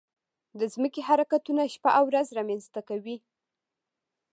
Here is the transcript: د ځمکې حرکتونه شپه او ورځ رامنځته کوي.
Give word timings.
د 0.59 0.61
ځمکې 0.73 1.01
حرکتونه 1.09 1.61
شپه 1.73 1.89
او 1.97 2.03
ورځ 2.09 2.27
رامنځته 2.37 2.81
کوي. 2.89 3.17